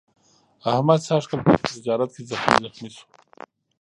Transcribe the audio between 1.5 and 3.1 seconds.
په تجارت کې زخمي زخمي شو.